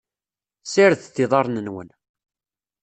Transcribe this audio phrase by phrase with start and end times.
[0.63, 1.89] Ssiredet iḍarren-nwen.